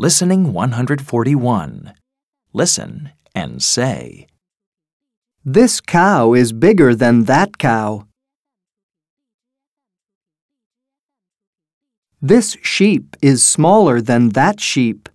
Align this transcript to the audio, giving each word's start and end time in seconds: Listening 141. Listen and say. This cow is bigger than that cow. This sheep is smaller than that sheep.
Listening 0.00 0.54
141. 0.54 1.92
Listen 2.54 3.10
and 3.34 3.62
say. 3.62 4.26
This 5.44 5.82
cow 5.82 6.32
is 6.32 6.54
bigger 6.54 6.94
than 6.94 7.24
that 7.24 7.58
cow. 7.58 8.06
This 12.22 12.56
sheep 12.62 13.14
is 13.20 13.42
smaller 13.42 14.00
than 14.00 14.30
that 14.30 14.58
sheep. 14.58 15.10